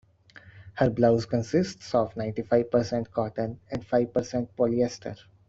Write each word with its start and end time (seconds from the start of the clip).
Her 0.77 0.89
blouse 0.89 1.27
consists 1.27 1.93
of 1.93 2.17
ninety-five 2.17 2.71
percent 2.71 3.11
cotton 3.11 3.59
and 3.69 3.85
five 3.85 4.11
percent 4.11 4.49
polyester. 4.57 5.15